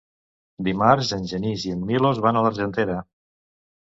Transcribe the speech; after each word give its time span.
Dimarts 0.67 1.11
en 1.17 1.27
Genís 1.31 1.65
i 1.71 1.73
en 1.75 1.83
Milos 1.89 2.21
van 2.27 2.39
a 2.39 2.43
l'Argentera. 2.47 2.97